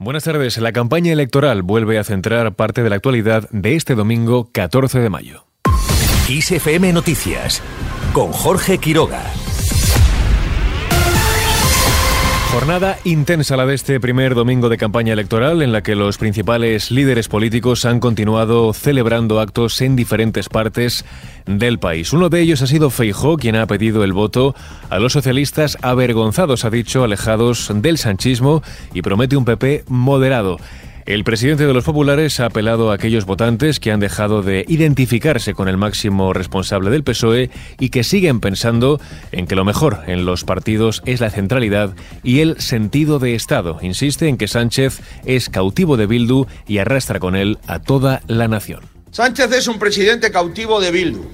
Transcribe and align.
Buenas 0.00 0.22
tardes. 0.22 0.56
La 0.58 0.72
campaña 0.72 1.12
electoral 1.12 1.62
vuelve 1.62 1.98
a 1.98 2.04
centrar 2.04 2.54
parte 2.54 2.84
de 2.84 2.88
la 2.88 2.94
actualidad 2.94 3.50
de 3.50 3.74
este 3.74 3.96
domingo 3.96 4.48
14 4.52 5.00
de 5.00 5.10
mayo. 5.10 5.46
ISFM 6.28 6.92
Noticias 6.92 7.60
con 8.12 8.30
Jorge 8.30 8.78
Quiroga. 8.78 9.24
Jornada 12.50 12.96
intensa 13.04 13.58
la 13.58 13.66
de 13.66 13.74
este 13.74 14.00
primer 14.00 14.34
domingo 14.34 14.70
de 14.70 14.78
campaña 14.78 15.12
electoral 15.12 15.60
en 15.60 15.70
la 15.70 15.82
que 15.82 15.94
los 15.94 16.16
principales 16.16 16.90
líderes 16.90 17.28
políticos 17.28 17.84
han 17.84 18.00
continuado 18.00 18.72
celebrando 18.72 19.38
actos 19.38 19.78
en 19.82 19.96
diferentes 19.96 20.48
partes 20.48 21.04
del 21.44 21.78
país. 21.78 22.14
Uno 22.14 22.30
de 22.30 22.40
ellos 22.40 22.62
ha 22.62 22.66
sido 22.66 22.88
Feijó, 22.88 23.36
quien 23.36 23.54
ha 23.54 23.66
pedido 23.66 24.02
el 24.02 24.14
voto 24.14 24.54
a 24.88 24.98
los 24.98 25.12
socialistas 25.12 25.76
avergonzados, 25.82 26.64
ha 26.64 26.70
dicho, 26.70 27.04
alejados 27.04 27.70
del 27.74 27.98
sanchismo 27.98 28.62
y 28.94 29.02
promete 29.02 29.36
un 29.36 29.44
PP 29.44 29.84
moderado. 29.88 30.56
El 31.08 31.24
presidente 31.24 31.66
de 31.66 31.72
los 31.72 31.84
populares 31.84 32.38
ha 32.38 32.44
apelado 32.44 32.90
a 32.90 32.94
aquellos 32.94 33.24
votantes 33.24 33.80
que 33.80 33.90
han 33.90 33.98
dejado 33.98 34.42
de 34.42 34.66
identificarse 34.68 35.54
con 35.54 35.66
el 35.66 35.78
máximo 35.78 36.34
responsable 36.34 36.90
del 36.90 37.02
PSOE 37.02 37.48
y 37.80 37.88
que 37.88 38.04
siguen 38.04 38.40
pensando 38.40 39.00
en 39.32 39.46
que 39.46 39.54
lo 39.54 39.64
mejor 39.64 40.02
en 40.06 40.26
los 40.26 40.44
partidos 40.44 41.00
es 41.06 41.22
la 41.22 41.30
centralidad 41.30 41.94
y 42.22 42.40
el 42.40 42.60
sentido 42.60 43.18
de 43.20 43.34
Estado. 43.34 43.78
Insiste 43.80 44.28
en 44.28 44.36
que 44.36 44.48
Sánchez 44.48 45.00
es 45.24 45.48
cautivo 45.48 45.96
de 45.96 46.06
Bildu 46.06 46.44
y 46.66 46.76
arrastra 46.76 47.20
con 47.20 47.36
él 47.36 47.56
a 47.66 47.78
toda 47.78 48.20
la 48.26 48.46
nación. 48.46 48.80
Sánchez 49.10 49.50
es 49.52 49.66
un 49.66 49.78
presidente 49.78 50.30
cautivo 50.30 50.78
de 50.78 50.90
Bildu 50.90 51.24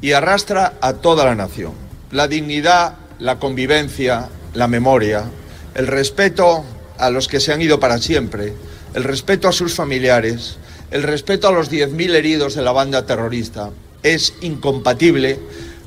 y 0.00 0.12
arrastra 0.12 0.78
a 0.80 0.94
toda 0.94 1.26
la 1.26 1.34
nación. 1.34 1.72
La 2.12 2.28
dignidad, 2.28 2.94
la 3.18 3.38
convivencia, 3.38 4.30
la 4.54 4.68
memoria, 4.68 5.24
el 5.74 5.86
respeto 5.86 6.64
a 7.02 7.10
los 7.10 7.26
que 7.26 7.40
se 7.40 7.52
han 7.52 7.60
ido 7.60 7.80
para 7.80 7.98
siempre, 7.98 8.54
el 8.94 9.02
respeto 9.02 9.48
a 9.48 9.52
sus 9.52 9.74
familiares, 9.74 10.56
el 10.92 11.02
respeto 11.02 11.48
a 11.48 11.52
los 11.52 11.70
10.000 11.70 12.14
heridos 12.14 12.54
de 12.54 12.62
la 12.62 12.70
banda 12.70 13.06
terrorista, 13.06 13.70
es 14.04 14.34
incompatible 14.40 15.40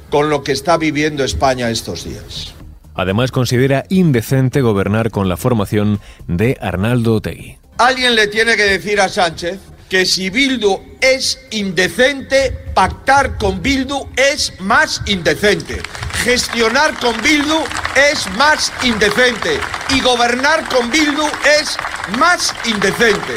con 0.09 0.29
lo 0.29 0.43
que 0.43 0.51
está 0.51 0.77
viviendo 0.77 1.23
España 1.23 1.69
estos 1.69 2.03
días. 2.03 2.53
Además, 2.95 3.31
considera 3.31 3.85
indecente 3.89 4.61
gobernar 4.61 5.09
con 5.09 5.29
la 5.29 5.37
formación 5.37 5.99
de 6.27 6.57
Arnaldo 6.59 7.15
Otegui. 7.15 7.57
Alguien 7.77 8.15
le 8.15 8.27
tiene 8.27 8.57
que 8.57 8.63
decir 8.63 8.99
a 8.99 9.07
Sánchez 9.07 9.59
que 9.89 10.05
si 10.05 10.29
Bildu 10.29 10.81
es 11.01 11.39
indecente, 11.51 12.51
pactar 12.73 13.37
con 13.37 13.61
Bildu 13.61 14.07
es 14.15 14.53
más 14.59 15.01
indecente. 15.05 15.81
Gestionar 16.23 16.97
con 16.99 17.15
Bildu 17.21 17.63
es 18.11 18.27
más 18.37 18.73
indecente. 18.83 19.59
Y 19.95 20.01
gobernar 20.01 20.67
con 20.69 20.89
Bildu 20.89 21.25
es 21.59 21.77
más 22.17 22.53
indecente. 22.65 23.33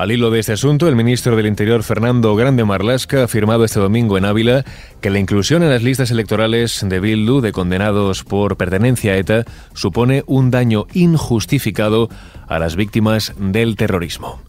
Al 0.00 0.12
hilo 0.12 0.30
de 0.30 0.40
este 0.40 0.54
asunto, 0.54 0.88
el 0.88 0.96
ministro 0.96 1.36
del 1.36 1.44
Interior, 1.44 1.82
Fernando 1.82 2.34
Grande 2.34 2.64
Marlasca, 2.64 3.20
ha 3.20 3.24
afirmado 3.24 3.66
este 3.66 3.80
domingo 3.80 4.16
en 4.16 4.24
Ávila 4.24 4.64
que 5.02 5.10
la 5.10 5.18
inclusión 5.18 5.62
en 5.62 5.68
las 5.68 5.82
listas 5.82 6.10
electorales 6.10 6.80
de 6.82 7.00
Bildu 7.00 7.42
de 7.42 7.52
condenados 7.52 8.24
por 8.24 8.56
pertenencia 8.56 9.12
a 9.12 9.16
ETA 9.18 9.44
supone 9.74 10.24
un 10.26 10.50
daño 10.50 10.86
injustificado 10.94 12.08
a 12.48 12.58
las 12.58 12.76
víctimas 12.76 13.34
del 13.36 13.76
terrorismo. 13.76 14.40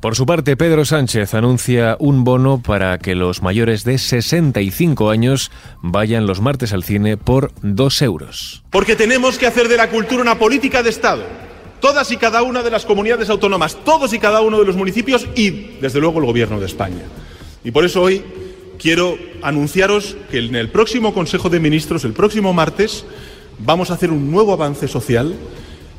Por 0.00 0.16
su 0.16 0.24
parte, 0.24 0.56
Pedro 0.56 0.86
Sánchez 0.86 1.34
anuncia 1.34 1.98
un 2.00 2.24
bono 2.24 2.62
para 2.62 2.96
que 2.96 3.14
los 3.14 3.42
mayores 3.42 3.84
de 3.84 3.98
65 3.98 5.10
años 5.10 5.50
vayan 5.82 6.26
los 6.26 6.40
martes 6.40 6.72
al 6.72 6.84
cine 6.84 7.18
por 7.18 7.52
2 7.60 8.00
euros. 8.00 8.62
Porque 8.70 8.96
tenemos 8.96 9.36
que 9.36 9.46
hacer 9.46 9.68
de 9.68 9.76
la 9.76 9.90
cultura 9.90 10.22
una 10.22 10.38
política 10.38 10.82
de 10.82 10.88
Estado. 10.88 11.24
Todas 11.80 12.10
y 12.12 12.16
cada 12.16 12.42
una 12.42 12.62
de 12.62 12.70
las 12.70 12.86
comunidades 12.86 13.28
autónomas, 13.28 13.76
todos 13.84 14.14
y 14.14 14.18
cada 14.18 14.40
uno 14.40 14.58
de 14.58 14.64
los 14.64 14.74
municipios 14.74 15.26
y, 15.34 15.50
desde 15.82 16.00
luego, 16.00 16.18
el 16.20 16.24
Gobierno 16.24 16.58
de 16.58 16.64
España. 16.64 17.02
Y 17.62 17.70
por 17.70 17.84
eso 17.84 18.00
hoy 18.00 18.24
quiero 18.78 19.18
anunciaros 19.42 20.16
que 20.30 20.38
en 20.38 20.56
el 20.56 20.70
próximo 20.70 21.12
Consejo 21.12 21.50
de 21.50 21.60
Ministros, 21.60 22.04
el 22.04 22.14
próximo 22.14 22.54
martes, 22.54 23.04
vamos 23.58 23.90
a 23.90 23.94
hacer 23.94 24.10
un 24.10 24.30
nuevo 24.30 24.54
avance 24.54 24.88
social 24.88 25.34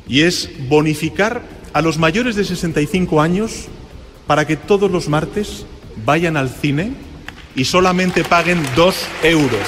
y 0.08 0.22
es 0.22 0.50
bonificar 0.68 1.42
a 1.72 1.82
los 1.82 1.98
mayores 1.98 2.34
de 2.34 2.44
65 2.44 3.20
años 3.20 3.68
para 4.26 4.46
que 4.46 4.56
todos 4.56 4.90
los 4.90 5.08
martes 5.08 5.66
vayan 6.04 6.36
al 6.36 6.48
cine 6.48 6.92
y 7.54 7.64
solamente 7.64 8.24
paguen 8.24 8.62
dos 8.76 9.06
euros. 9.22 9.60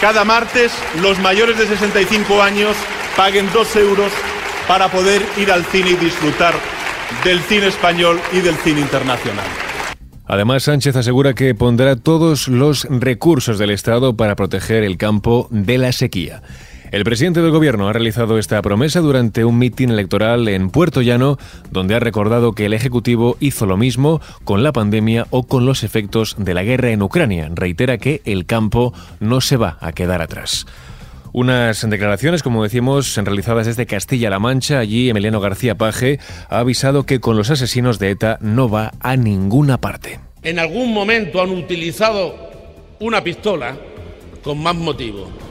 Cada 0.00 0.24
martes 0.24 0.72
los 1.02 1.18
mayores 1.18 1.58
de 1.58 1.66
65 1.66 2.42
años 2.42 2.76
paguen 3.16 3.48
dos 3.52 3.74
euros 3.76 4.12
para 4.66 4.88
poder 4.88 5.22
ir 5.36 5.50
al 5.50 5.64
cine 5.64 5.90
y 5.90 5.96
disfrutar 5.96 6.54
del 7.24 7.40
cine 7.40 7.66
español 7.66 8.20
y 8.32 8.40
del 8.40 8.54
cine 8.56 8.80
internacional. 8.80 9.46
Además, 10.26 10.62
Sánchez 10.62 10.94
asegura 10.94 11.34
que 11.34 11.56
pondrá 11.56 11.96
todos 11.96 12.46
los 12.46 12.86
recursos 12.88 13.58
del 13.58 13.70
Estado 13.70 14.16
para 14.16 14.36
proteger 14.36 14.84
el 14.84 14.96
campo 14.96 15.48
de 15.50 15.76
la 15.76 15.90
sequía. 15.90 16.40
El 16.90 17.04
presidente 17.04 17.40
del 17.40 17.52
gobierno 17.52 17.88
ha 17.88 17.92
realizado 17.92 18.36
esta 18.36 18.60
promesa 18.62 18.98
durante 18.98 19.44
un 19.44 19.58
mitin 19.58 19.90
electoral 19.90 20.48
en 20.48 20.70
Puerto 20.70 21.02
Llano, 21.02 21.38
donde 21.70 21.94
ha 21.94 22.00
recordado 22.00 22.52
que 22.52 22.66
el 22.66 22.72
Ejecutivo 22.72 23.36
hizo 23.38 23.64
lo 23.64 23.76
mismo 23.76 24.20
con 24.42 24.64
la 24.64 24.72
pandemia 24.72 25.28
o 25.30 25.44
con 25.44 25.66
los 25.66 25.84
efectos 25.84 26.34
de 26.36 26.52
la 26.52 26.64
guerra 26.64 26.90
en 26.90 27.02
Ucrania. 27.02 27.48
Reitera 27.54 27.98
que 27.98 28.22
el 28.24 28.44
campo 28.44 28.92
no 29.20 29.40
se 29.40 29.56
va 29.56 29.78
a 29.80 29.92
quedar 29.92 30.20
atrás. 30.20 30.66
Unas 31.32 31.88
declaraciones, 31.88 32.42
como 32.42 32.64
decimos, 32.64 33.14
realizadas 33.14 33.68
desde 33.68 33.86
Castilla-La 33.86 34.40
Mancha. 34.40 34.80
Allí 34.80 35.10
Emiliano 35.10 35.38
García 35.38 35.76
Paje 35.76 36.18
ha 36.48 36.58
avisado 36.58 37.06
que 37.06 37.20
con 37.20 37.36
los 37.36 37.50
asesinos 37.50 38.00
de 38.00 38.10
ETA 38.10 38.38
no 38.40 38.68
va 38.68 38.94
a 38.98 39.16
ninguna 39.16 39.78
parte. 39.78 40.18
En 40.42 40.58
algún 40.58 40.92
momento 40.92 41.40
han 41.40 41.50
utilizado 41.50 42.34
una 42.98 43.22
pistola 43.22 43.76
con 44.42 44.60
más 44.60 44.74
motivo 44.74 45.49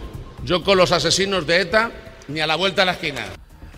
yo 0.50 0.64
con 0.64 0.80
los 0.80 0.92
asesinos 0.92 1.46
de 1.46 1.62
ETA 1.62 1.92
ni 2.28 2.40
a 2.40 2.48
la 2.48 2.56
vuelta 2.56 2.82
a 2.82 2.86
la 2.86 2.94
esquina. 2.94 3.22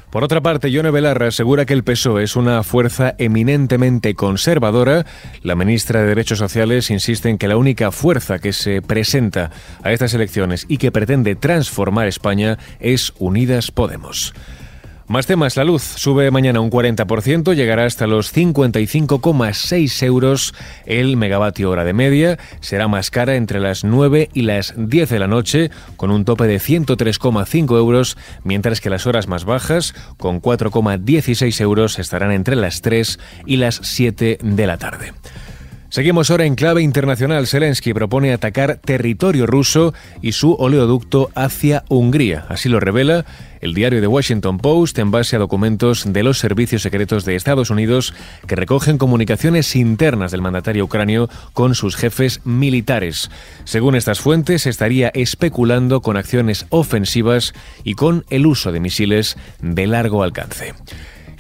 Por 0.10 0.24
otra 0.24 0.40
parte, 0.40 0.72
Yone 0.72 0.90
Belarra 0.90 1.28
asegura 1.28 1.66
que 1.66 1.74
el 1.74 1.84
PSOE 1.84 2.24
es 2.24 2.38
una 2.38 2.64
fuerza 2.64 3.14
eminentemente 3.18 4.16
conservadora. 4.16 5.06
La 5.42 5.56
ministra 5.56 6.02
de 6.02 6.08
Derechos 6.08 6.40
Sociales 6.40 6.90
insiste 6.90 7.30
en 7.30 7.38
que 7.38 7.50
la 7.50 7.58
única 7.58 7.92
fuerza 7.92 8.40
que 8.40 8.54
se 8.54 8.82
presenta 8.82 9.52
a 9.84 9.92
estas 9.92 10.14
elecciones 10.14 10.66
y 10.70 10.78
que 10.78 10.94
pretende 10.94 11.36
transformar 11.36 12.08
España 12.08 12.58
es 12.80 13.14
Unidas 13.20 13.72
Podemos. 13.72 14.34
Más 15.12 15.28
temas, 15.28 15.58
la 15.58 15.66
luz 15.66 15.84
sube 15.84 16.32
mañana 16.32 16.62
un 16.62 16.72
40%, 16.72 17.54
llegará 17.54 17.84
hasta 17.84 18.08
los 18.08 18.34
55,6 18.34 20.06
euros 20.06 20.54
el 20.86 21.18
megavatio 21.18 21.70
hora 21.70 21.84
de 21.84 21.92
media, 21.92 22.40
será 22.62 22.88
más 22.88 23.12
cara 23.12 23.36
entre 23.36 23.60
las 23.60 23.84
9 23.84 24.30
y 24.34 24.44
las 24.44 24.74
10 24.78 25.10
de 25.10 25.20
la 25.20 25.28
noche, 25.28 25.70
con 25.98 26.12
un 26.12 26.24
tope 26.24 26.48
de 26.48 26.62
103,5 26.62 27.78
euros, 27.78 28.18
mientras 28.46 28.80
que 28.80 28.90
las 28.90 29.06
horas 29.06 29.28
más 29.28 29.44
bajas, 29.44 29.94
con 30.16 30.42
4,16 30.42 31.60
euros, 31.60 32.00
estarán 32.00 32.32
entre 32.32 32.56
las 32.56 32.80
3 32.80 33.20
y 33.46 33.58
las 33.58 33.82
7 33.84 34.38
de 34.42 34.66
la 34.66 34.78
tarde. 34.78 35.12
Seguimos 35.92 36.32
ahora 36.32 36.46
en 36.46 36.56
clave 36.56 36.82
internacional. 36.84 37.48
Zelensky 37.48 37.94
propone 37.94 38.32
atacar 38.32 38.78
territorio 38.78 39.46
ruso 39.46 39.94
y 40.22 40.32
su 40.32 40.54
oleoducto 40.54 41.30
hacia 41.36 41.84
Hungría. 41.90 42.46
Así 42.48 42.70
lo 42.70 42.80
revela 42.80 43.26
el 43.60 43.74
diario 43.74 44.00
The 44.00 44.08
Washington 44.08 44.58
Post 44.60 45.00
en 45.00 45.12
base 45.12 45.36
a 45.36 45.40
documentos 45.40 46.14
de 46.14 46.24
los 46.24 46.40
servicios 46.40 46.84
secretos 46.84 47.26
de 47.26 47.36
Estados 47.36 47.72
Unidos 47.72 48.14
que 48.48 48.56
recogen 48.56 48.98
comunicaciones 48.98 49.76
internas 49.76 50.32
del 50.32 50.42
mandatario 50.42 50.86
ucranio 50.86 51.30
con 51.52 51.76
sus 51.76 51.98
jefes 51.98 52.40
militares. 52.46 53.30
Según 53.66 53.96
estas 53.96 54.22
fuentes, 54.22 54.68
estaría 54.68 55.10
especulando 55.10 56.02
con 56.02 56.16
acciones 56.16 56.68
ofensivas 56.70 57.54
y 57.84 57.96
con 57.96 58.24
el 58.30 58.46
uso 58.46 58.72
de 58.72 58.80
misiles 58.80 59.36
de 59.60 59.88
largo 59.88 60.24
alcance. 60.24 60.74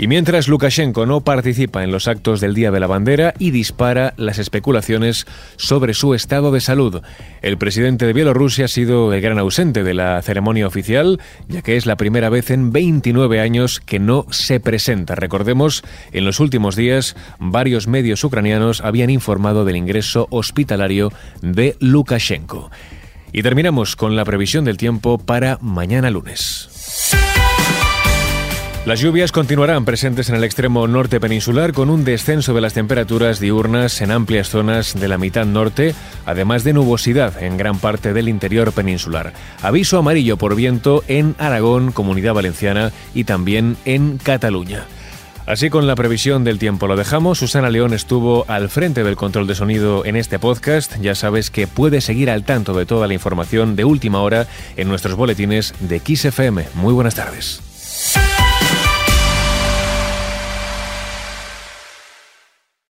Y 0.02 0.08
mientras 0.08 0.48
Lukashenko 0.48 1.06
no 1.06 1.22
participa 1.22 1.84
en 1.84 1.92
los 1.92 2.08
actos 2.08 2.42
del 2.42 2.56
Día 2.56 2.72
de 2.72 2.80
la 2.80 2.88
Bandera 2.88 3.36
y 3.38 3.52
dispara 3.52 4.16
las 4.18 4.40
especulaciones 4.40 5.28
sobre 5.58 5.94
su 5.94 6.16
estado 6.16 6.52
de 6.52 6.60
salud, 6.60 7.04
el 7.44 7.60
presidente 7.60 8.08
de 8.08 8.14
Bielorrusia 8.14 8.66
ha 8.66 8.68
sido 8.68 9.14
el 9.14 9.22
gran 9.22 9.38
ausente 9.38 9.84
de 9.84 9.94
la 9.94 10.20
ceremonia 10.24 10.66
oficial, 10.66 11.20
ya 11.48 11.62
que 11.62 11.78
es 11.78 11.86
la 11.86 11.98
primera 11.98 12.30
vez 12.30 12.50
en 12.50 12.72
29 12.72 13.42
años 13.42 13.80
que 13.80 14.00
no 14.00 14.26
se 14.32 14.60
presenta. 14.60 15.14
Recordemos, 15.14 15.84
en 16.12 16.26
los 16.26 16.40
últimos 16.40 16.76
días, 16.76 17.16
varios 17.38 17.88
medios 17.88 18.24
ucranianos 18.24 18.82
habían 18.82 19.12
informado 19.12 19.66
del 19.66 19.76
ingreso 19.76 20.26
hospitalario 20.32 21.14
de 21.44 21.76
Lukashenko. 21.80 22.72
Y 23.34 23.44
terminamos 23.44 23.96
con 23.96 24.16
la 24.16 24.26
previsión 24.26 24.66
del 24.66 24.78
tiempo 24.78 25.20
para 25.20 25.60
mañana 25.62 26.10
lunes. 26.10 26.81
Las 28.84 29.00
lluvias 29.00 29.32
continuarán 29.32 29.86
presentes 29.86 30.30
en 30.30 30.36
el 30.36 30.44
extremo 30.44 30.88
norte 30.88 31.20
peninsular 31.20 31.72
con 31.72 31.92
un 31.92 32.04
descenso 32.04 32.56
de 32.56 32.62
las 32.62 32.74
temperaturas 32.74 33.40
diurnas 33.40 34.02
en 34.02 34.10
amplias 34.10 34.50
zonas 34.50 35.00
de 35.00 35.08
la 35.08 35.20
mitad 35.20 35.46
norte, 35.46 35.94
además 36.26 36.64
de 36.64 36.74
nubosidad 36.74 37.44
en 37.44 37.58
gran 37.58 37.78
parte 37.78 38.12
del 38.12 38.28
interior 38.28 38.72
peninsular. 38.72 39.34
Aviso 39.62 40.00
amarillo 40.00 40.36
por 40.38 40.56
viento 40.56 41.04
en 41.08 41.36
Aragón, 41.38 41.92
Comunidad 41.92 42.34
Valenciana 42.34 42.92
y 43.14 43.26
también 43.26 43.78
en 43.86 44.18
Cataluña. 44.18 44.86
Así 45.46 45.70
con 45.70 45.86
la 45.86 45.96
previsión 45.96 46.44
del 46.44 46.58
tiempo 46.58 46.88
lo 46.88 46.96
dejamos. 46.96 47.38
Susana 47.38 47.70
León 47.70 47.94
estuvo 47.94 48.46
al 48.48 48.68
frente 48.70 49.04
del 49.04 49.16
control 49.16 49.46
de 49.46 49.54
sonido 49.54 50.06
en 50.06 50.16
este 50.16 50.40
podcast. 50.40 51.00
Ya 51.00 51.14
sabes 51.14 51.52
que 51.52 51.68
puedes 51.68 52.04
seguir 52.04 52.32
al 52.32 52.46
tanto 52.46 52.74
de 52.74 52.88
toda 52.88 53.08
la 53.08 53.14
información 53.14 53.76
de 53.76 53.86
última 53.86 54.22
hora 54.22 54.48
en 54.76 54.88
nuestros 54.88 55.16
boletines 55.16 55.76
de 55.82 56.00
XFM. 56.00 56.66
Muy 56.74 56.94
buenas 56.94 57.14
tardes. 57.14 57.71